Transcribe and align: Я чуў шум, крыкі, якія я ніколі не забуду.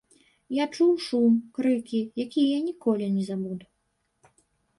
Я 0.55 0.65
чуў 0.77 0.89
шум, 1.07 1.35
крыкі, 1.57 1.99
якія 2.25 2.47
я 2.57 2.65
ніколі 2.71 3.05
не 3.19 3.23
забуду. 3.29 3.65